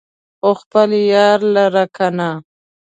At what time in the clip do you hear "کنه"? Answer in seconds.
1.95-2.29